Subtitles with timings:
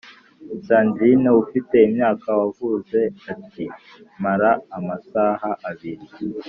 [0.65, 2.99] Sandrine ufite imyaka wavuze
[3.33, 3.65] ati
[4.23, 6.07] mara amasaha abiri